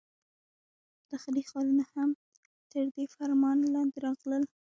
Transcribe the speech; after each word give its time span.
داخلي 1.09 1.43
ښارونه 1.49 1.83
هم 1.93 2.09
تر 2.71 2.85
دې 2.95 3.05
فرمان 3.15 3.57
لاندې 3.75 3.97
راغلل. 4.05 4.43